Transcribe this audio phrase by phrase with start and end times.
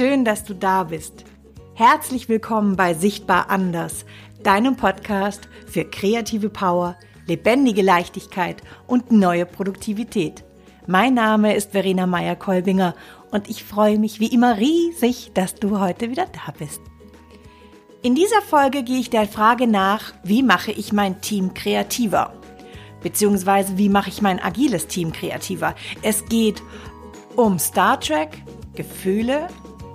[0.00, 1.26] Schön, dass du da bist.
[1.74, 4.06] Herzlich willkommen bei Sichtbar Anders,
[4.42, 6.96] deinem Podcast für kreative Power,
[7.26, 10.42] lebendige Leichtigkeit und neue Produktivität.
[10.86, 12.94] Mein Name ist Verena Meyer-Kolbinger
[13.30, 16.80] und ich freue mich wie immer riesig, dass du heute wieder da bist.
[18.00, 22.32] In dieser Folge gehe ich der Frage nach, wie mache ich mein Team kreativer?
[23.02, 25.74] Beziehungsweise wie mache ich mein agiles Team kreativer?
[26.00, 26.62] Es geht
[27.36, 28.42] um Star Trek,
[28.74, 29.48] Gefühle,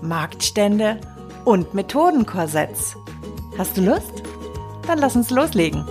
[0.08, 1.00] Marktstände
[1.44, 2.96] und Methodenkorsetts.
[3.58, 4.24] Hast du Lust?
[4.88, 5.86] Dann lass uns loslegen.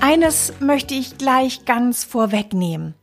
[0.00, 2.94] Eines möchte ich gleich ganz vorwegnehmen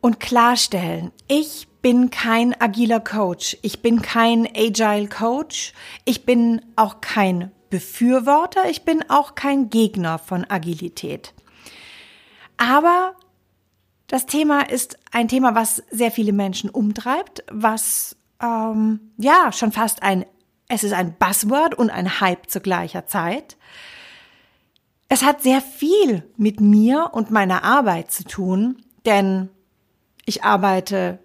[0.00, 1.10] und klarstellen.
[1.28, 3.58] Ich bin kein agiler Coach.
[3.62, 5.72] Ich bin kein Agile Coach.
[6.04, 8.70] Ich bin auch kein Befürworter.
[8.70, 11.34] Ich bin auch kein Gegner von Agilität.
[12.56, 13.16] Aber
[14.06, 20.02] das Thema ist ein Thema, was sehr viele Menschen umtreibt, was ähm, ja schon fast
[20.02, 20.24] ein,
[20.68, 23.56] es ist ein Buzzword und ein Hype zu gleicher Zeit.
[25.08, 29.48] Es hat sehr viel mit mir und meiner Arbeit zu tun, denn
[30.24, 31.18] ich arbeite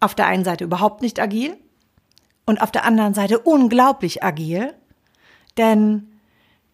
[0.00, 1.56] auf der einen Seite überhaupt nicht agil
[2.46, 4.74] und auf der anderen Seite unglaublich agil,
[5.56, 6.12] denn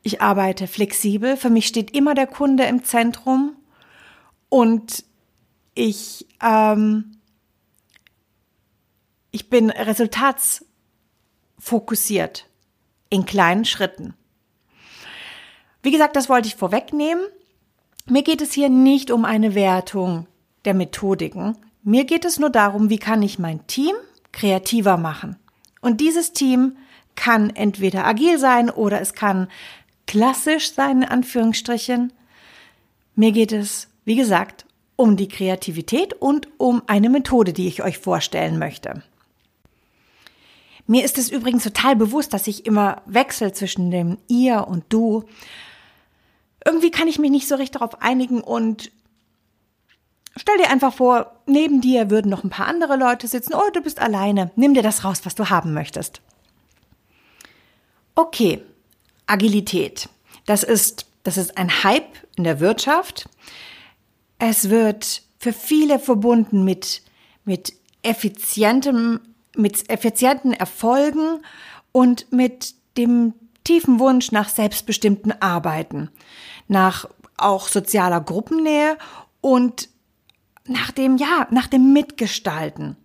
[0.03, 3.57] ich arbeite flexibel, für mich steht immer der Kunde im Zentrum
[4.51, 5.05] und
[5.75, 7.17] ich, ähm,
[9.31, 12.47] ich bin resultatsfokussiert
[13.09, 14.15] in kleinen Schritten.
[15.83, 17.25] Wie gesagt, das wollte ich vorwegnehmen.
[18.07, 20.27] Mir geht es hier nicht um eine Wertung
[20.65, 21.57] der Methodiken.
[21.87, 23.95] Mir geht es nur darum, wie kann ich mein Team
[24.33, 25.37] kreativer machen.
[25.83, 26.79] Und dieses Team
[27.15, 29.49] kann entweder agil sein oder es kann
[30.07, 32.13] klassisch sein, in Anführungsstrichen.
[33.15, 34.65] Mir geht es, wie gesagt,
[34.97, 39.03] um die Kreativität und um eine Methode, die ich euch vorstellen möchte.
[40.87, 45.25] Mir ist es übrigens total bewusst, dass ich immer wechsle zwischen dem ihr und du.
[46.65, 48.91] Irgendwie kann ich mich nicht so richtig darauf einigen und
[50.37, 53.55] Stell dir einfach vor, neben dir würden noch ein paar andere Leute sitzen.
[53.55, 54.51] Oh, du bist alleine.
[54.57, 56.21] Nimm dir das raus, was du haben möchtest.
[58.17, 58.63] Okay,
[59.27, 60.09] Agilität.
[60.47, 63.29] Das ist, das ist ein Hype in der Wirtschaft.
[64.39, 67.03] Es wird für viele verbunden mit,
[67.45, 67.73] mit
[68.03, 69.21] effizientem,
[69.57, 71.41] mit effizienten Erfolgen
[71.93, 76.11] und mit dem tiefen Wunsch nach selbstbestimmten Arbeiten,
[76.69, 78.99] nach auch sozialer Gruppennähe
[79.41, 79.89] und
[80.67, 82.97] nach dem, ja, nach dem Mitgestalten.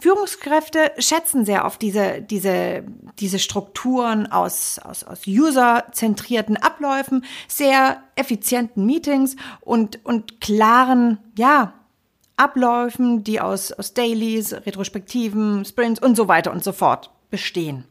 [0.00, 2.84] Führungskräfte schätzen sehr auf diese, diese,
[3.18, 11.74] diese Strukturen aus, aus, aus userzentrierten Abläufen, sehr effizienten Meetings und, und klaren, ja,
[12.36, 17.84] Abläufen, die aus, aus Dailies, Retrospektiven, Sprints und so weiter und so fort bestehen.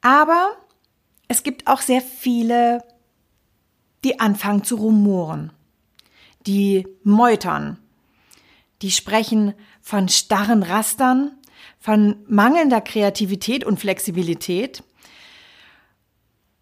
[0.00, 0.56] Aber
[1.28, 2.82] es gibt auch sehr viele,
[4.02, 5.52] die anfangen zu rumoren,
[6.46, 7.78] die meutern,
[8.82, 11.32] die sprechen von starren Rastern,
[11.78, 14.82] von mangelnder Kreativität und Flexibilität.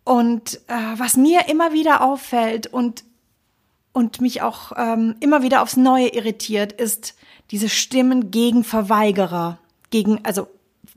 [0.05, 3.05] Und äh, was mir immer wieder auffällt und,
[3.93, 7.15] und mich auch ähm, immer wieder aufs Neue irritiert, ist
[7.51, 9.59] diese Stimmen gegen Verweigerer,
[9.91, 10.49] gegen, also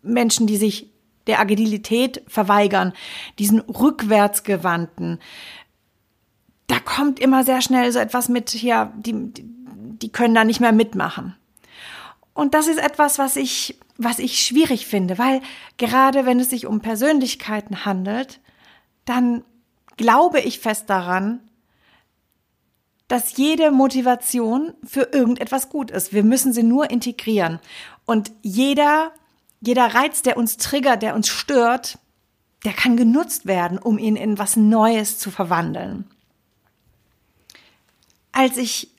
[0.01, 0.89] Menschen, die sich
[1.27, 2.93] der Agilität verweigern,
[3.39, 5.19] diesen rückwärtsgewandten.
[6.67, 9.62] Da kommt immer sehr schnell so etwas mit hier, die, die
[10.03, 11.35] die können da nicht mehr mitmachen.
[12.33, 15.41] Und das ist etwas, was ich, was ich schwierig finde, weil
[15.77, 18.41] gerade wenn es sich um Persönlichkeiten handelt,
[19.05, 19.43] dann
[19.97, 21.39] glaube ich fest daran,
[23.07, 26.13] dass jede Motivation für irgendetwas gut ist.
[26.13, 27.59] Wir müssen sie nur integrieren.
[28.05, 29.11] Und jeder,
[29.61, 31.97] jeder Reiz, der uns triggert, der uns stört,
[32.65, 36.09] der kann genutzt werden, um ihn in was Neues zu verwandeln.
[38.31, 38.92] Als ich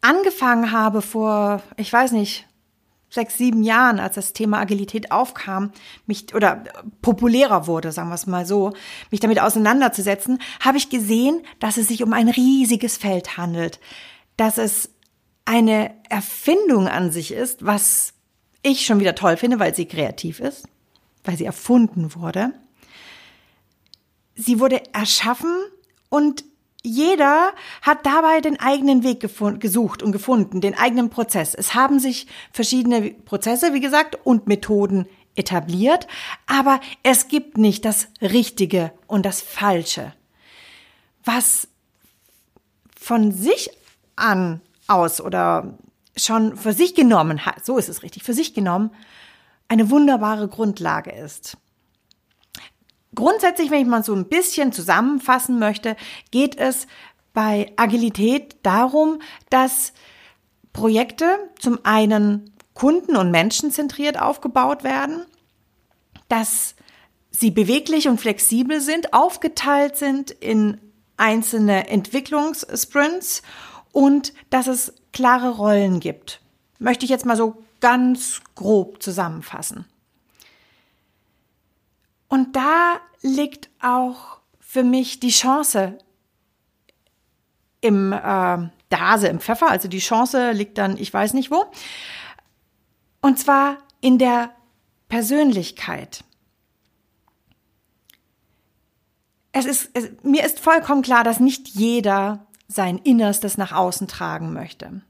[0.00, 2.46] angefangen habe vor, ich weiß nicht,
[3.10, 5.72] sechs, sieben Jahren, als das Thema Agilität aufkam,
[6.06, 6.64] mich oder
[7.02, 8.72] populärer wurde, sagen wir es mal so,
[9.10, 13.80] mich damit auseinanderzusetzen, habe ich gesehen, dass es sich um ein riesiges Feld handelt,
[14.36, 14.90] dass es
[15.44, 18.14] eine Erfindung an sich ist, was
[18.62, 20.68] ich schon wieder toll finde, weil sie kreativ ist,
[21.24, 22.52] weil sie erfunden wurde.
[24.36, 25.54] Sie wurde erschaffen
[26.08, 26.44] und
[26.82, 29.20] jeder hat dabei den eigenen Weg
[29.60, 31.54] gesucht und gefunden, den eigenen Prozess.
[31.54, 35.06] Es haben sich verschiedene Prozesse, wie gesagt, und Methoden
[35.36, 36.06] etabliert,
[36.46, 40.14] aber es gibt nicht das Richtige und das Falsche.
[41.24, 41.68] Was
[42.98, 43.70] von sich
[44.16, 45.78] an aus oder
[46.16, 48.90] schon für sich genommen hat, so ist es richtig, für sich genommen,
[49.68, 51.56] eine wunderbare Grundlage ist.
[53.20, 55.94] Grundsätzlich, wenn ich mal so ein bisschen zusammenfassen möchte,
[56.30, 56.86] geht es
[57.34, 59.20] bei Agilität darum,
[59.50, 59.92] dass
[60.72, 61.26] Projekte
[61.58, 65.26] zum einen kunden- und menschenzentriert aufgebaut werden,
[66.30, 66.74] dass
[67.30, 70.80] sie beweglich und flexibel sind, aufgeteilt sind in
[71.18, 73.42] einzelne Entwicklungssprints
[73.92, 76.40] und dass es klare Rollen gibt.
[76.78, 79.84] Möchte ich jetzt mal so ganz grob zusammenfassen.
[82.30, 85.98] Und da liegt auch für mich die Chance
[87.82, 91.66] im äh, der im Pfeffer, also die Chance liegt dann, ich weiß nicht wo.
[93.20, 94.54] Und zwar in der
[95.08, 96.24] Persönlichkeit.
[99.52, 104.52] Es ist, es, mir ist vollkommen klar, dass nicht jeder sein Innerstes nach außen tragen
[104.52, 105.02] möchte.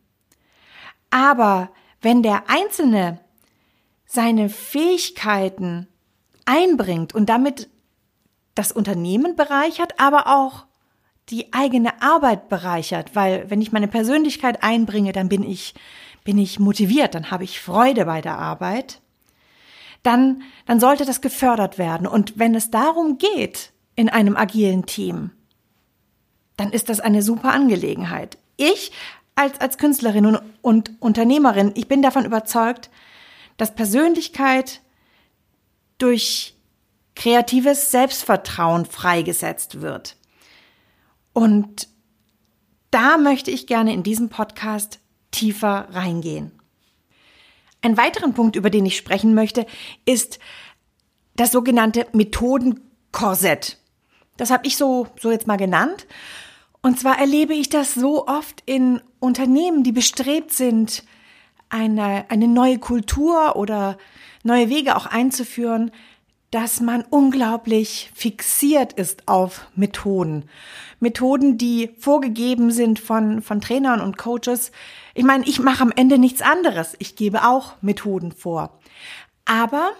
[1.10, 1.70] Aber
[2.00, 3.20] wenn der Einzelne
[4.06, 5.86] seine Fähigkeiten
[6.50, 7.68] einbringt und damit
[8.56, 10.66] das Unternehmen bereichert, aber auch
[11.28, 15.74] die eigene Arbeit bereichert, weil wenn ich meine Persönlichkeit einbringe, dann bin ich,
[16.24, 19.00] bin ich motiviert, dann habe ich Freude bei der Arbeit,
[20.02, 22.08] dann, dann sollte das gefördert werden.
[22.08, 25.30] Und wenn es darum geht, in einem agilen Team,
[26.56, 28.38] dann ist das eine super Angelegenheit.
[28.56, 28.92] Ich
[29.34, 32.90] als, als Künstlerin und, und Unternehmerin, ich bin davon überzeugt,
[33.56, 34.80] dass Persönlichkeit
[36.02, 36.54] durch
[37.14, 40.16] kreatives Selbstvertrauen freigesetzt wird.
[41.32, 41.88] Und
[42.90, 45.00] da möchte ich gerne in diesem Podcast
[45.30, 46.52] tiefer reingehen.
[47.82, 49.66] Ein weiteren Punkt, über den ich sprechen möchte,
[50.04, 50.38] ist
[51.36, 53.78] das sogenannte Methodenkorsett.
[54.36, 56.06] Das habe ich so, so jetzt mal genannt.
[56.82, 61.04] Und zwar erlebe ich das so oft in Unternehmen, die bestrebt sind,
[61.68, 63.96] eine, eine neue Kultur oder
[64.42, 65.90] neue Wege auch einzuführen,
[66.50, 70.46] dass man unglaublich fixiert ist auf Methoden.
[70.98, 74.72] Methoden, die vorgegeben sind von, von Trainern und Coaches.
[75.14, 76.96] Ich meine, ich mache am Ende nichts anderes.
[76.98, 78.80] Ich gebe auch Methoden vor.
[79.44, 79.92] Aber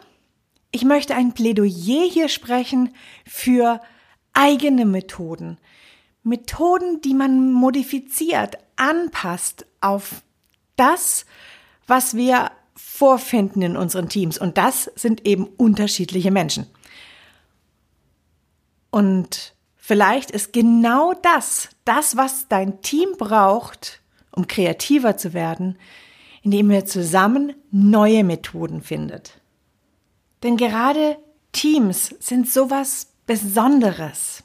[0.73, 2.95] ich möchte ein Plädoyer hier sprechen
[3.25, 3.81] für
[4.33, 5.59] eigene Methoden.
[6.23, 10.23] Methoden, die man modifiziert, anpasst auf
[10.77, 11.27] das,
[11.87, 12.51] was wir
[13.01, 14.37] vorfinden in unseren Teams.
[14.37, 16.67] Und das sind eben unterschiedliche Menschen.
[18.91, 24.03] Und vielleicht ist genau das, das, was dein Team braucht,
[24.33, 25.79] um kreativer zu werden,
[26.43, 29.41] indem ihr zusammen neue Methoden findet.
[30.43, 31.17] Denn gerade
[31.53, 34.45] Teams sind sowas Besonderes.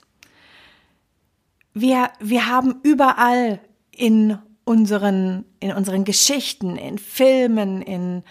[1.73, 3.59] Wir, wir haben überall
[3.91, 8.23] in unseren, in unseren Geschichten, in Filmen, in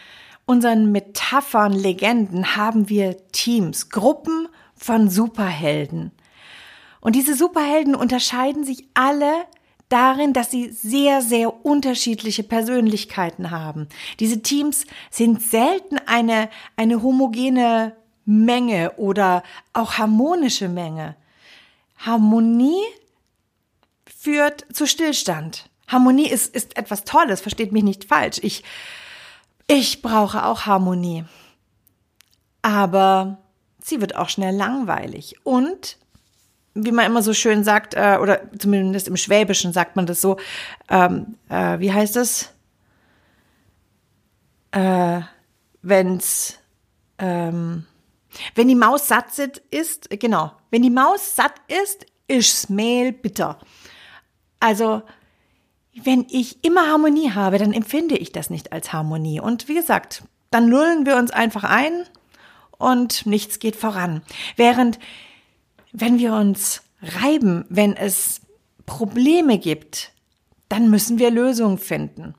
[0.45, 6.13] unseren Metaphern, Legenden haben wir Teams, Gruppen von Superhelden.
[7.01, 9.47] Und diese Superhelden unterscheiden sich alle
[9.89, 13.89] darin, dass sie sehr, sehr unterschiedliche Persönlichkeiten haben.
[14.21, 21.17] Diese Teams sind selten eine, eine homogene Menge oder auch harmonische Menge.
[21.99, 22.83] Harmonie
[24.07, 25.71] führt zu Stillstand.
[25.89, 28.39] Harmonie ist, ist etwas Tolles, versteht mich nicht falsch.
[28.43, 28.65] Ich,
[29.67, 31.25] ich brauche auch Harmonie.
[32.63, 33.39] Aber
[33.83, 35.37] sie wird auch schnell langweilig.
[35.45, 35.99] Und,
[36.75, 40.39] wie man immer so schön sagt, äh, oder zumindest im Schwäbischen sagt man das so,
[40.89, 42.51] ähm, äh, wie heißt es?
[44.73, 45.21] Äh,
[45.83, 46.59] wenn's,
[47.19, 47.87] ähm,
[48.55, 49.39] wenn die Maus satt
[49.71, 53.59] ist, genau, wenn die Maus satt ist, ist's Mehl bitter.
[54.59, 55.03] Also,
[56.03, 59.41] wenn ich immer Harmonie habe, dann empfinde ich das nicht als Harmonie.
[59.41, 62.05] Und wie gesagt, dann lullen wir uns einfach ein
[62.79, 64.23] und nichts geht voran.
[64.57, 64.99] Während,
[65.93, 68.41] wenn wir uns reiben, wenn es
[68.87, 70.13] Probleme gibt,
[70.69, 72.35] dann müssen wir Lösungen finden.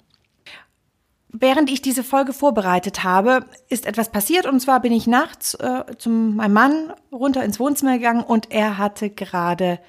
[1.29, 5.83] Während ich diese Folge vorbereitet habe, ist etwas passiert und zwar bin ich nachts äh,
[5.97, 9.79] zu meinem Mann runter ins Wohnzimmer gegangen und er hatte gerade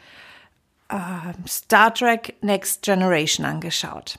[0.88, 4.18] äh, Star Trek Next Generation angeschaut.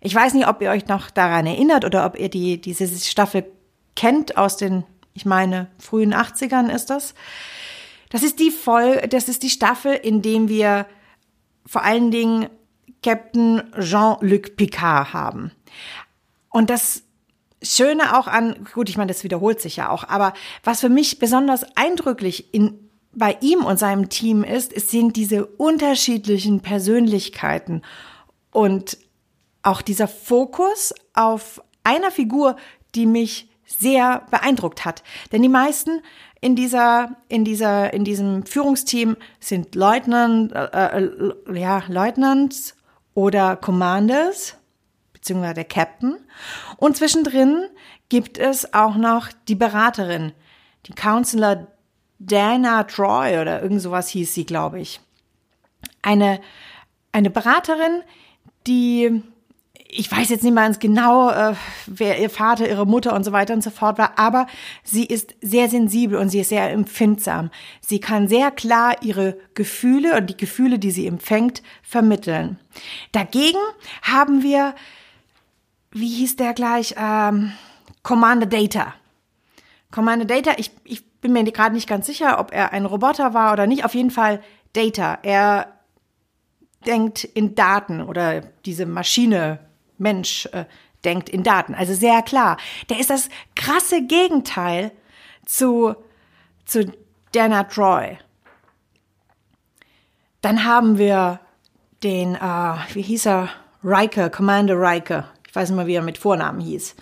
[0.00, 3.44] Ich weiß nicht, ob ihr euch noch daran erinnert oder ob ihr die, diese Staffel
[3.96, 4.84] kennt aus den,
[5.14, 7.14] ich meine, frühen 80ern ist das.
[8.10, 10.86] Das ist die Voll, das ist die Staffel, in dem wir
[11.66, 12.48] vor allen Dingen
[13.02, 15.52] Captain Jean-Luc Picard haben.
[16.48, 17.02] Und das
[17.62, 21.18] Schöne auch an, gut, ich meine, das wiederholt sich ja auch, aber was für mich
[21.18, 22.87] besonders eindrücklich in,
[23.18, 27.82] bei ihm und seinem Team ist, es sind diese unterschiedlichen Persönlichkeiten
[28.52, 28.98] und
[29.62, 32.56] auch dieser Fokus auf einer Figur,
[32.94, 35.02] die mich sehr beeindruckt hat.
[35.32, 36.00] Denn die meisten
[36.40, 42.76] in dieser, in dieser, in diesem Führungsteam sind Leutnant, äh, äh, ja, Leutnants
[43.14, 44.56] oder Commanders,
[45.12, 46.16] beziehungsweise der Captain.
[46.76, 47.64] Und zwischendrin
[48.08, 50.32] gibt es auch noch die Beraterin,
[50.86, 51.66] die Counselor
[52.18, 55.00] Dana Troy oder irgend sowas hieß sie, glaube ich.
[56.02, 56.40] Eine,
[57.12, 58.02] eine Beraterin,
[58.66, 59.22] die
[59.90, 61.54] ich weiß jetzt nicht mal ganz genau, äh,
[61.86, 64.46] wer ihr Vater, ihre Mutter und so weiter und so fort war, aber
[64.84, 67.50] sie ist sehr sensibel und sie ist sehr empfindsam.
[67.80, 72.58] Sie kann sehr klar ihre Gefühle und die Gefühle, die sie empfängt, vermitteln.
[73.12, 73.58] Dagegen
[74.02, 74.74] haben wir,
[75.90, 77.52] wie hieß der gleich, ähm,
[78.02, 78.94] Commander Data.
[79.90, 83.52] Commander Data, ich, ich bin mir gerade nicht ganz sicher, ob er ein Roboter war
[83.52, 83.84] oder nicht.
[83.84, 85.18] Auf jeden Fall Data.
[85.22, 85.72] Er
[86.86, 89.58] denkt in Daten oder diese Maschine
[89.98, 90.64] Mensch äh,
[91.04, 91.74] denkt in Daten.
[91.74, 92.56] Also sehr klar.
[92.88, 94.92] Der ist das krasse Gegenteil
[95.44, 95.94] zu,
[96.64, 96.92] zu
[97.32, 98.18] Dana Troy.
[100.40, 101.40] Dann haben wir
[102.02, 103.48] den, äh, wie hieß er?
[103.82, 105.28] Riker, Commander Riker.
[105.46, 106.94] Ich weiß nicht mal, wie er mit Vornamen hieß.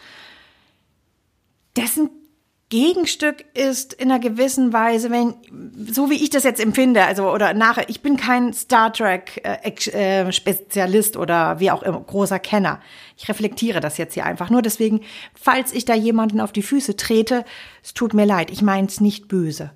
[1.77, 2.11] Dessen
[2.69, 5.35] Gegenstück ist in einer gewissen Weise, wenn,
[5.89, 9.71] so wie ich das jetzt empfinde, also, oder nachher, ich bin kein Star Trek äh,
[9.71, 12.81] äh, Spezialist oder wie auch immer, großer Kenner.
[13.17, 14.63] Ich reflektiere das jetzt hier einfach nur.
[14.63, 15.03] Deswegen,
[15.41, 17.45] falls ich da jemanden auf die Füße trete,
[17.85, 19.71] es tut mir leid, ich meine es nicht böse.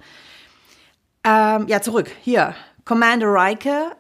[1.23, 2.11] Ähm, ja, zurück.
[2.23, 2.57] Hier.
[2.85, 3.93] Commander Riker,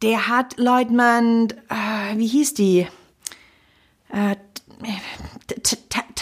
[0.00, 2.86] der hat Leutnant, äh, wie hieß die?
[4.10, 4.36] Äh,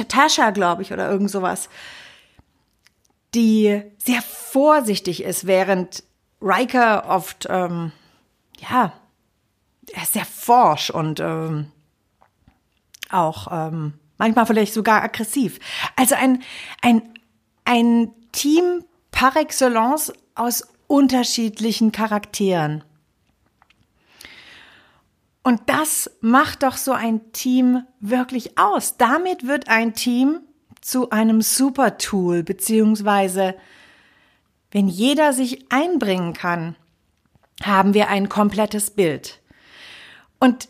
[0.08, 1.68] Tascha, glaube ich, oder irgend sowas
[3.34, 6.02] die sehr vorsichtig ist, während
[6.42, 7.92] Riker oft, ähm,
[8.58, 8.92] ja,
[9.92, 11.70] er ist sehr forsch und ähm,
[13.10, 15.58] auch ähm, manchmal vielleicht sogar aggressiv.
[15.96, 16.42] Also ein,
[16.82, 17.02] ein,
[17.64, 22.84] ein Team par excellence aus unterschiedlichen Charakteren.
[25.42, 28.96] Und das macht doch so ein Team wirklich aus.
[28.98, 30.40] Damit wird ein Team
[30.80, 33.54] zu einem Super-Tool, beziehungsweise
[34.70, 36.76] wenn jeder sich einbringen kann,
[37.62, 39.40] haben wir ein komplettes Bild.
[40.38, 40.68] Und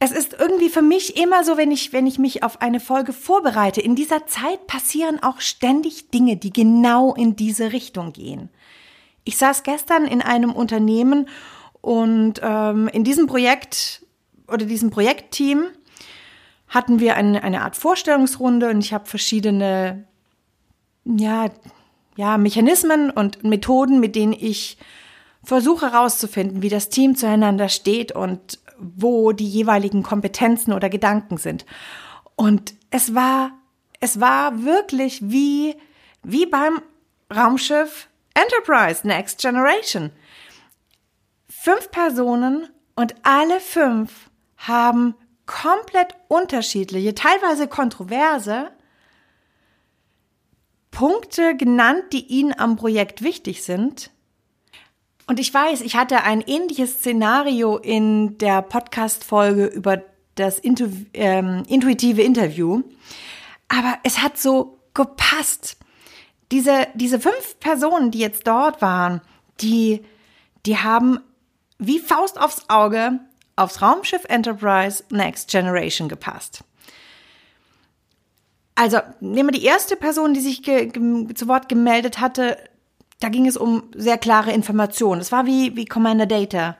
[0.00, 3.12] es ist irgendwie für mich immer so, wenn ich, wenn ich mich auf eine Folge
[3.12, 8.48] vorbereite, in dieser Zeit passieren auch ständig Dinge, die genau in diese Richtung gehen.
[9.22, 11.28] Ich saß gestern in einem Unternehmen
[11.80, 14.04] und ähm, in diesem Projekt
[14.48, 15.66] oder diesem Projektteam
[16.72, 20.04] hatten wir eine, eine Art Vorstellungsrunde und ich habe verschiedene
[21.04, 21.50] ja,
[22.16, 24.78] ja, Mechanismen und Methoden, mit denen ich
[25.44, 31.66] versuche herauszufinden, wie das Team zueinander steht und wo die jeweiligen Kompetenzen oder Gedanken sind.
[32.36, 33.52] Und es war,
[34.00, 35.76] es war wirklich wie,
[36.22, 36.80] wie beim
[37.34, 40.10] Raumschiff Enterprise Next Generation.
[41.50, 45.14] Fünf Personen und alle fünf haben
[45.46, 48.70] komplett unterschiedliche, teilweise kontroverse
[50.90, 54.10] Punkte genannt, die Ihnen am Projekt wichtig sind.
[55.26, 60.02] Und ich weiß, ich hatte ein ähnliches Szenario in der Podcast-Folge über
[60.34, 62.82] das Intu ähm, intuitive Interview.
[63.68, 65.76] Aber es hat so gepasst.
[66.50, 69.22] Diese, diese fünf Personen, die jetzt dort waren,
[69.60, 70.02] die,
[70.66, 71.18] die haben
[71.78, 73.20] wie Faust aufs Auge
[73.56, 76.64] aufs Raumschiff Enterprise Next Generation gepasst.
[78.74, 82.56] Also nehmen wir die erste Person, die sich zu Wort gemeldet hatte.
[83.20, 85.20] Da ging es um sehr klare Informationen.
[85.20, 86.76] Es war wie, wie Commander Data.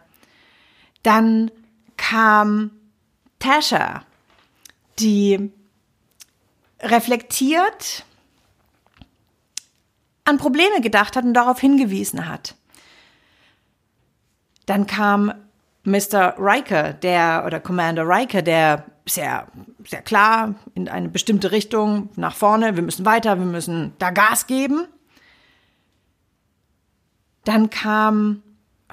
[1.03, 1.51] Dann
[1.97, 2.71] kam
[3.39, 4.05] Tasha,
[4.99, 5.53] die
[6.81, 8.05] reflektiert
[10.25, 12.55] an Probleme gedacht hat und darauf hingewiesen hat.
[14.67, 15.35] Dann kam
[15.85, 16.37] Mr.
[16.39, 19.49] Riker, der oder Commander Riker, der sehr,
[19.85, 24.47] sehr klar in eine bestimmte Richtung nach vorne, wir müssen weiter, wir müssen da Gas
[24.47, 24.87] geben.
[27.45, 28.43] Dann kam,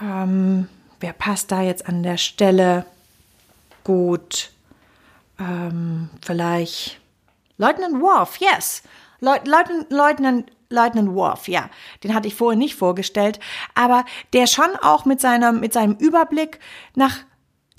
[0.01, 0.67] ähm,
[0.99, 2.85] wer passt da jetzt an der Stelle
[3.83, 4.51] gut?
[5.39, 6.99] Ähm, vielleicht
[7.57, 8.81] Leutnant Worf, yes.
[9.19, 11.69] Leutnant, Leutnant Leutnant Worf, ja,
[12.03, 13.39] den hatte ich vorher nicht vorgestellt,
[13.73, 16.59] aber der schon auch mit seinem, mit seinem Überblick
[16.95, 17.17] nach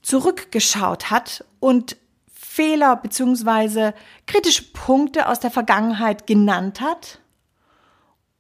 [0.03, 1.97] zurückgeschaut hat und
[2.33, 3.95] Fehler beziehungsweise
[4.27, 7.21] kritische Punkte aus der Vergangenheit genannt hat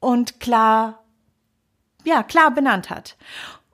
[0.00, 1.04] und klar,
[2.04, 3.16] ja, klar benannt hat.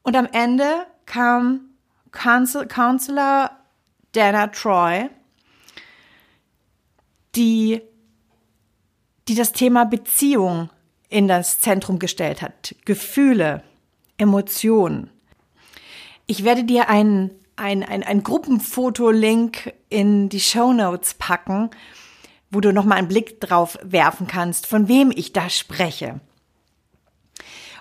[0.03, 1.71] Und am Ende kam
[2.11, 3.51] Counselor
[4.13, 5.09] Dana Troy,
[7.35, 7.83] die,
[9.29, 10.71] die das Thema Beziehung
[11.09, 12.75] in das Zentrum gestellt hat.
[12.85, 13.63] Gefühle,
[14.19, 15.11] Emotionen.
[16.27, 21.71] Ich werde dir einen ein, ein, ein Gruppenfoto-Link in die Show Notes packen,
[22.51, 26.21] wo du nochmal einen Blick drauf werfen kannst, von wem ich da spreche.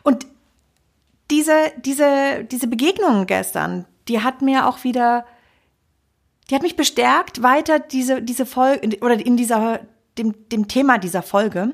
[0.04, 0.26] Und
[1.30, 5.26] diese, diese, diese Begegnung gestern, die hat mir auch wieder,
[6.50, 9.82] die hat mich bestärkt, weiter diese, diese Folge, oder in dieser,
[10.18, 11.74] dem, dem Thema dieser Folge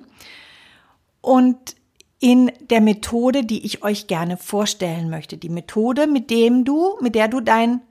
[1.22, 1.76] und
[2.20, 5.38] in der Methode, die ich euch gerne vorstellen möchte.
[5.38, 7.82] Die Methode, mit dem du, mit der du dein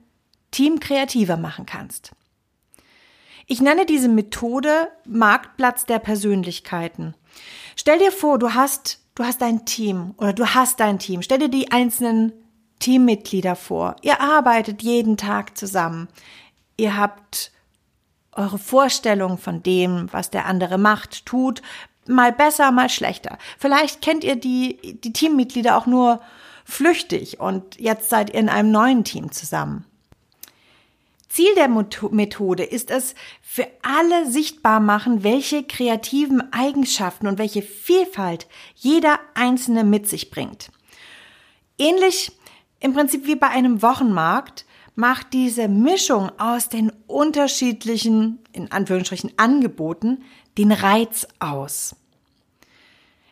[0.51, 2.11] Team kreativer machen kannst.
[3.45, 7.15] Ich nenne diese Methode Marktplatz der Persönlichkeiten.
[7.75, 11.21] Stell dir vor, du hast, du hast ein Team oder du hast dein Team.
[11.21, 12.31] Stell dir die einzelnen
[12.79, 13.97] Teammitglieder vor.
[14.01, 16.07] Ihr arbeitet jeden Tag zusammen.
[16.77, 17.51] Ihr habt
[18.33, 21.61] eure Vorstellung von dem, was der andere macht, tut,
[22.07, 23.37] mal besser, mal schlechter.
[23.57, 26.21] Vielleicht kennt ihr die, die Teammitglieder auch nur
[26.65, 29.85] flüchtig und jetzt seid ihr in einem neuen Team zusammen.
[31.29, 38.47] Ziel der Methode ist es, für alle sichtbar machen, welche kreativen Eigenschaften und welche Vielfalt
[38.75, 40.71] jeder Einzelne mit sich bringt.
[41.77, 42.33] Ähnlich
[42.81, 50.23] im Prinzip wie bei einem Wochenmarkt macht diese Mischung aus den unterschiedlichen, in Anführungsstrichen, Angeboten
[50.57, 51.95] den Reiz aus.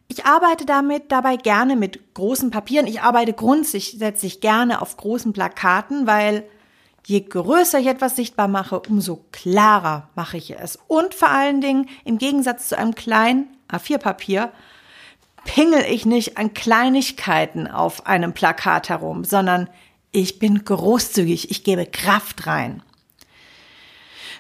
[0.08, 2.88] Ich arbeite damit dabei gerne mit großen Papieren.
[2.88, 6.46] Ich arbeite grundsätzlich gerne auf großen Plakaten, weil
[7.10, 10.78] Je größer ich etwas sichtbar mache, umso klarer mache ich es.
[10.88, 14.52] Und vor allen Dingen, im Gegensatz zu einem kleinen A4-Papier,
[15.44, 19.72] pingel ich nicht an Kleinigkeiten auf einem Plakat herum, sondern
[20.12, 22.84] ich bin großzügig, ich gebe Kraft rein.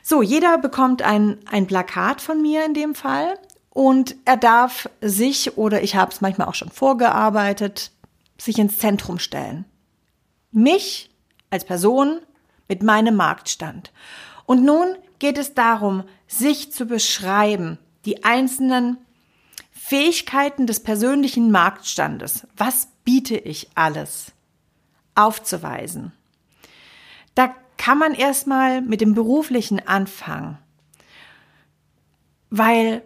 [0.01, 3.37] So, jeder bekommt ein, ein Plakat von mir in dem Fall
[3.69, 7.91] und er darf sich, oder ich habe es manchmal auch schon vorgearbeitet,
[8.37, 9.65] sich ins Zentrum stellen.
[10.51, 11.11] Mich
[11.49, 12.19] als Person
[12.67, 13.91] mit meinem Marktstand.
[14.45, 18.97] Und nun geht es darum, sich zu beschreiben, die einzelnen
[19.71, 22.47] Fähigkeiten des persönlichen Marktstandes.
[22.55, 24.31] Was biete ich alles?
[25.19, 26.11] Aufzuweisen.
[27.35, 30.57] Da kann man erstmal mit dem beruflichen anfangen,
[32.49, 33.03] weil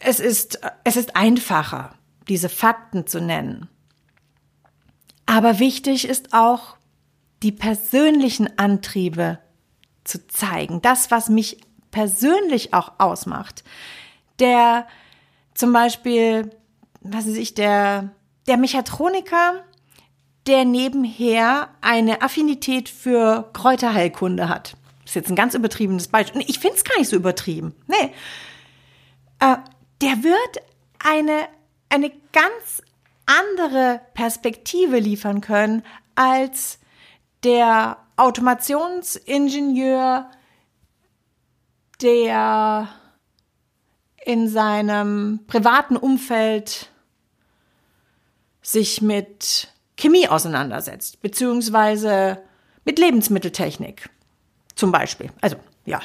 [0.00, 1.94] es ist, es ist einfacher,
[2.28, 3.68] diese Fakten zu nennen.
[5.26, 6.76] Aber wichtig ist auch,
[7.42, 9.38] die persönlichen Antriebe
[10.04, 13.64] zu zeigen, das, was mich persönlich auch ausmacht.
[14.38, 14.86] Der
[15.54, 16.50] zum Beispiel,
[17.00, 18.10] was weiß ich, der,
[18.46, 19.64] der Mechatroniker,
[20.50, 24.72] der nebenher eine Affinität für Kräuterheilkunde hat.
[25.02, 26.42] Das ist jetzt ein ganz übertriebenes Beispiel.
[26.44, 27.72] Ich finde es gar nicht so übertrieben.
[27.86, 28.12] Nee.
[29.38, 29.58] Äh,
[30.00, 30.60] der wird
[30.98, 31.46] eine,
[31.88, 32.82] eine ganz
[33.26, 35.84] andere Perspektive liefern können
[36.16, 36.80] als
[37.44, 40.28] der Automationsingenieur,
[42.02, 42.88] der
[44.24, 46.90] in seinem privaten Umfeld
[48.62, 52.42] sich mit Chemie auseinandersetzt, beziehungsweise
[52.84, 54.08] mit Lebensmitteltechnik
[54.74, 55.30] zum Beispiel.
[55.40, 56.00] Also ja.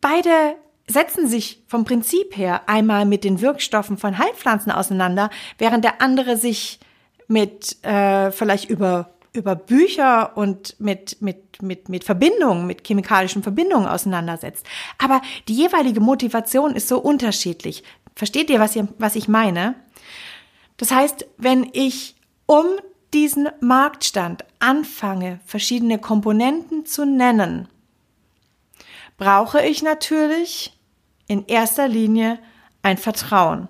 [0.00, 0.56] Beide
[0.86, 6.36] setzen sich vom Prinzip her einmal mit den Wirkstoffen von Heilpflanzen auseinander, während der andere
[6.36, 6.80] sich
[7.28, 13.86] mit äh, vielleicht über über Bücher und mit, mit, mit, mit Verbindungen, mit chemikalischen Verbindungen
[13.86, 14.66] auseinandersetzt.
[14.98, 17.84] Aber die jeweilige Motivation ist so unterschiedlich.
[18.16, 19.76] Versteht ihr, was, ihr, was ich meine?
[20.80, 22.16] Das heißt, wenn ich
[22.46, 22.64] um
[23.12, 27.68] diesen Marktstand anfange, verschiedene Komponenten zu nennen,
[29.18, 30.72] brauche ich natürlich
[31.26, 32.38] in erster Linie
[32.80, 33.68] ein Vertrauen.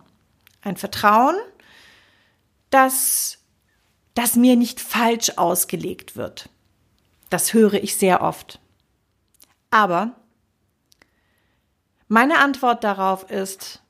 [0.62, 1.34] Ein Vertrauen,
[2.70, 3.38] das
[4.14, 6.48] dass mir nicht falsch ausgelegt wird.
[7.28, 8.60] Das höre ich sehr oft.
[9.70, 10.14] Aber
[12.06, 13.82] meine Antwort darauf ist,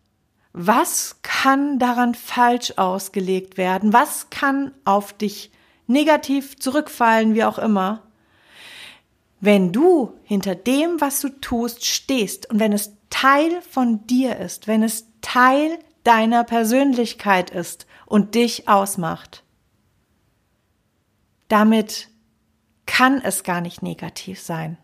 [0.52, 3.92] was kann daran falsch ausgelegt werden?
[3.92, 5.52] Was kann auf dich
[5.86, 8.02] negativ zurückfallen, wie auch immer?
[9.40, 14.66] Wenn du hinter dem, was du tust, stehst und wenn es Teil von dir ist,
[14.66, 19.44] wenn es Teil deiner Persönlichkeit ist und dich ausmacht,
[21.48, 22.08] damit
[22.86, 24.78] kann es gar nicht negativ sein.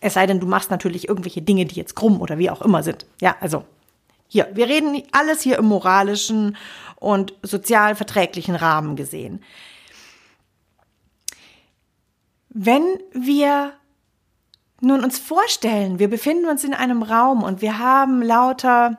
[0.00, 2.82] Es sei denn, du machst natürlich irgendwelche Dinge, die jetzt krumm oder wie auch immer
[2.82, 3.06] sind.
[3.20, 3.64] Ja, also
[4.28, 6.56] hier, wir reden alles hier im moralischen
[6.96, 9.42] und sozial verträglichen Rahmen gesehen.
[12.50, 13.72] Wenn wir
[14.80, 18.98] nun uns vorstellen, wir befinden uns in einem Raum und wir haben lauter,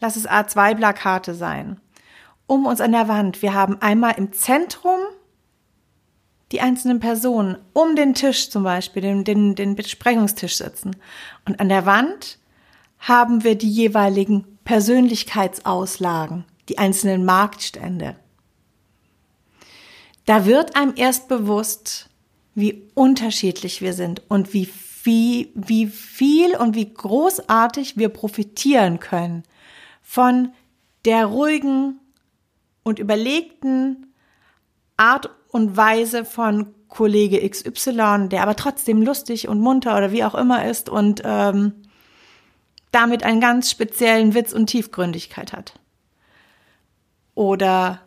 [0.00, 1.80] lass es A2-Plakate sein,
[2.46, 3.42] um uns an der Wand.
[3.42, 4.98] Wir haben einmal im Zentrum
[6.50, 10.96] die einzelnen Personen um den Tisch zum Beispiel, den, den, den Besprechungstisch sitzen.
[11.46, 12.38] Und an der Wand
[12.98, 18.16] haben wir die jeweiligen Persönlichkeitsauslagen, die einzelnen Marktstände.
[20.26, 22.08] Da wird einem erst bewusst,
[22.54, 24.68] wie unterschiedlich wir sind und wie,
[25.02, 29.42] wie, wie viel und wie großartig wir profitieren können
[30.02, 30.52] von
[31.04, 31.98] der ruhigen
[32.84, 34.12] und überlegten
[34.96, 40.34] Art und Weise von Kollege XY, der aber trotzdem lustig und munter oder wie auch
[40.34, 41.72] immer ist und ähm,
[42.92, 45.78] damit einen ganz speziellen Witz und Tiefgründigkeit hat.
[47.34, 48.00] Oder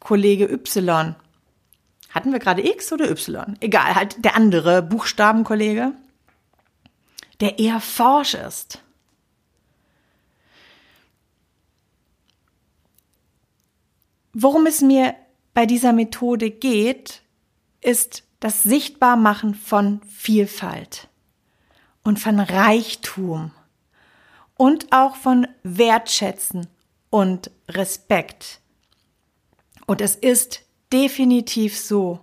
[0.00, 1.14] Kollege Y.
[2.10, 3.56] Hatten wir gerade X oder Y?
[3.60, 5.92] Egal, halt der andere Buchstabenkollege,
[7.40, 8.82] der eher forsch ist.
[14.32, 15.14] Worum es mir
[15.52, 17.22] bei dieser Methode geht,
[17.80, 21.08] ist das Sichtbarmachen von Vielfalt
[22.04, 23.50] und von Reichtum
[24.58, 26.66] und auch von Wertschätzen
[27.08, 28.60] und Respekt.
[29.86, 30.60] Und es ist
[30.92, 32.20] definitiv so,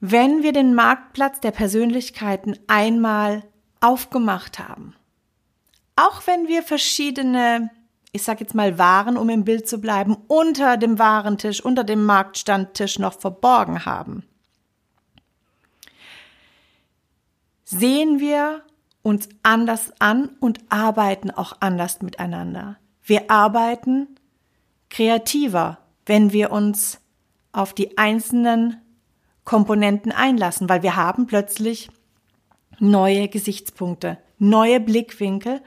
[0.00, 3.42] wenn wir den Marktplatz der Persönlichkeiten einmal
[3.80, 4.94] aufgemacht haben,
[5.96, 7.70] auch wenn wir verschiedene,
[8.12, 12.04] ich sag jetzt mal Waren, um im Bild zu bleiben, unter dem Warentisch, unter dem
[12.04, 14.22] Marktstandtisch noch verborgen haben,
[17.64, 18.62] sehen wir
[19.06, 22.76] uns anders an und arbeiten auch anders miteinander.
[23.04, 24.08] Wir arbeiten
[24.90, 26.98] kreativer, wenn wir uns
[27.52, 28.80] auf die einzelnen
[29.44, 31.88] Komponenten einlassen, weil wir haben plötzlich
[32.80, 35.62] neue Gesichtspunkte, neue Blickwinkel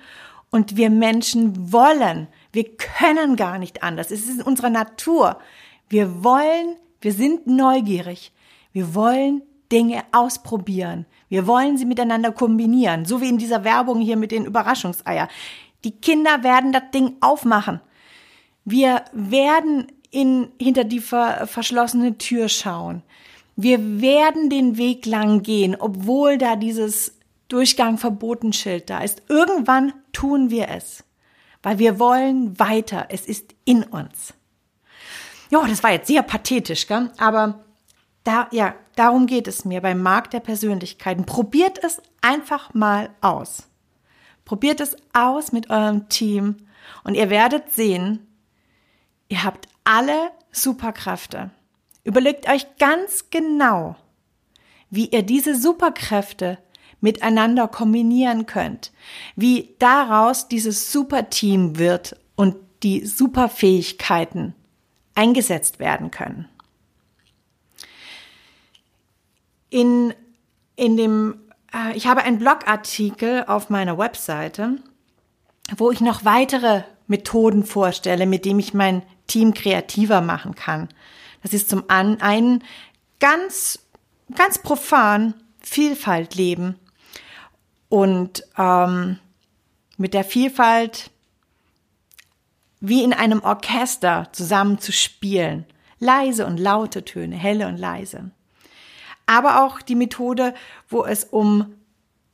[0.50, 4.12] und wir Menschen wollen, wir können gar nicht anders.
[4.12, 5.40] Es ist in unserer Natur.
[5.88, 8.34] Wir wollen, wir sind neugierig.
[8.74, 11.06] Wir wollen Dinge ausprobieren.
[11.30, 15.28] Wir wollen sie miteinander kombinieren, so wie in dieser Werbung hier mit den Überraschungseier.
[15.84, 17.80] Die Kinder werden das Ding aufmachen.
[18.66, 23.04] Wir werden in, hinter die ver, verschlossene Tür schauen.
[23.56, 27.14] Wir werden den Weg lang gehen, obwohl da dieses
[27.48, 29.24] Durchgang verboten Schild da ist.
[29.28, 31.04] Irgendwann tun wir es,
[31.62, 33.08] weil wir wollen weiter.
[33.10, 34.34] Es ist in uns.
[35.50, 37.12] Ja, das war jetzt sehr pathetisch, gell?
[37.18, 37.66] aber
[38.24, 41.26] da, ja, darum geht es mir beim Markt der Persönlichkeiten.
[41.26, 43.68] Probiert es einfach mal aus.
[44.46, 46.58] Probiert es aus mit eurem Team
[47.04, 48.28] und ihr werdet sehen,
[49.28, 51.52] ihr habt alle Superkräfte.
[52.04, 53.96] Überlegt euch ganz genau,
[54.90, 56.58] wie ihr diese Superkräfte
[57.02, 58.92] miteinander kombinieren könnt,
[59.36, 64.56] wie daraus dieses Superteam wird und die Superfähigkeiten
[65.16, 66.48] eingesetzt werden können.
[69.70, 70.14] In,
[70.76, 71.42] in dem,
[71.74, 74.78] äh, ich habe einen Blogartikel auf meiner Webseite,
[75.78, 80.90] wo ich noch weitere Methoden vorstelle, mit dem ich mein Team kreativer machen kann.
[81.44, 82.64] Das ist zum einen
[83.20, 83.80] ganz,
[84.36, 86.76] ganz profan Vielfalt leben
[87.90, 89.20] und ähm,
[89.98, 91.12] mit der Vielfalt
[92.80, 95.66] wie in einem Orchester zusammen zu spielen.
[96.00, 98.32] Leise und laute Töne, helle und leise
[99.30, 100.56] aber auch die Methode,
[100.90, 101.76] wo es um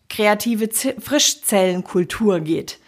[0.07, 2.79] kreative Frischzellenkultur geht.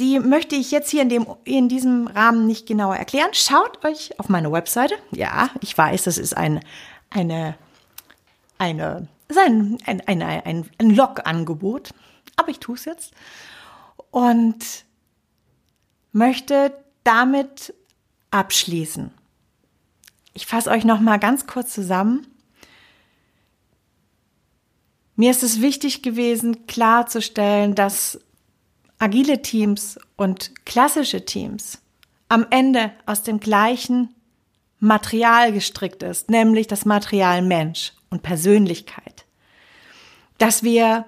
[0.00, 3.30] Die möchte ich jetzt hier in, dem, in diesem Rahmen nicht genauer erklären.
[3.32, 4.96] Schaut euch auf meine Webseite.
[5.12, 6.58] Ja, ich weiß, das ist ein,
[7.08, 7.56] eine,
[8.58, 11.90] eine, ein, ein, ein, ein, ein Log-Angebot,
[12.34, 13.12] aber ich tue es jetzt.
[14.10, 14.84] Und
[16.10, 16.72] möchte
[17.04, 17.72] damit
[18.32, 19.12] abschließen.
[20.34, 22.26] Ich fasse euch noch mal ganz kurz zusammen.
[25.16, 28.20] Mir ist es wichtig gewesen, klarzustellen, dass
[28.98, 31.78] agile Teams und klassische Teams
[32.28, 34.12] am Ende aus dem gleichen
[34.80, 39.24] Material gestrickt ist, nämlich das Material Mensch und Persönlichkeit.
[40.38, 41.06] Dass wir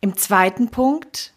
[0.00, 1.34] im zweiten Punkt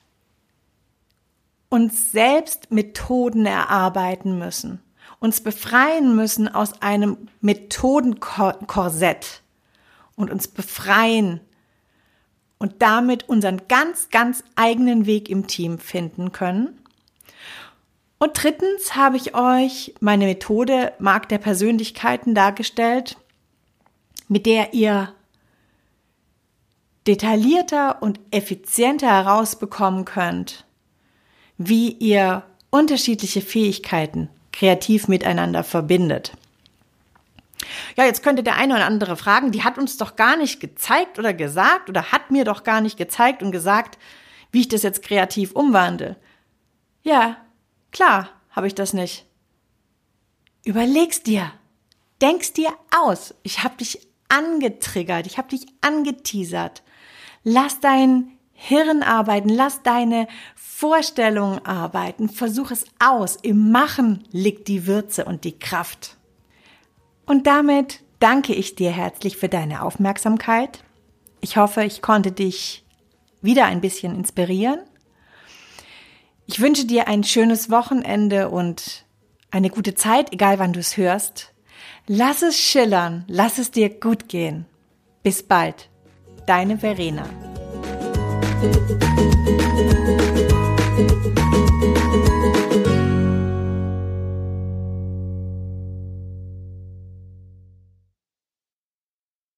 [1.68, 4.82] uns selbst Methoden erarbeiten müssen,
[5.20, 9.42] uns befreien müssen aus einem Methodenkorsett
[10.16, 11.42] und uns befreien
[12.58, 16.78] und damit unseren ganz, ganz eigenen Weg im Team finden können.
[18.18, 23.18] Und drittens habe ich euch meine Methode Mark der Persönlichkeiten dargestellt,
[24.28, 25.14] mit der ihr
[27.08, 30.66] detaillierter und effizienter herausbekommen könnt,
[31.58, 36.34] wie ihr unterschiedliche Fähigkeiten kreativ miteinander verbindet.
[37.96, 41.18] Ja, jetzt könnte der eine oder andere fragen, die hat uns doch gar nicht gezeigt
[41.18, 43.98] oder gesagt oder hat mir doch gar nicht gezeigt und gesagt,
[44.52, 46.18] wie ich das jetzt kreativ umwandle.
[47.04, 47.38] Ja,
[47.92, 49.26] klar, habe ich das nicht.
[50.66, 51.54] Überleg's dir.
[52.22, 53.34] Denk's dir aus.
[53.44, 56.84] Ich habe dich angetriggert, ich habe dich angeteasert.
[57.46, 63.38] Lass dein Hirn arbeiten, lass deine Vorstellungen arbeiten, versuch es aus.
[63.38, 66.18] Im Machen liegt die Würze und die Kraft.
[67.26, 70.84] Und damit danke ich dir herzlich für deine Aufmerksamkeit.
[71.40, 72.84] Ich hoffe, ich konnte dich
[73.42, 74.80] wieder ein bisschen inspirieren.
[76.46, 79.06] Ich wünsche dir ein schönes Wochenende und
[79.52, 81.54] eine gute Zeit, egal wann du es hörst.
[82.08, 84.66] Lass es schillern, lass es dir gut gehen.
[85.24, 85.90] Bis bald,
[86.46, 87.24] deine Verena.
[88.62, 90.19] うん。